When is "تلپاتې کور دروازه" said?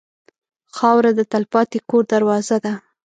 1.31-2.57